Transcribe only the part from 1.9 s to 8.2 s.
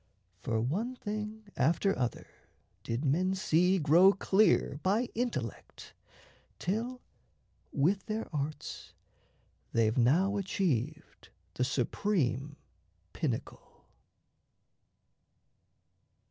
other did men see Grow clear by intellect, till with